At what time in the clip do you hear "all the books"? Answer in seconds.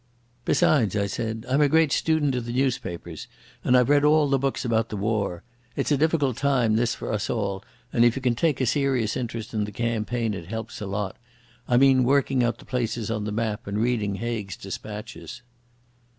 4.03-4.65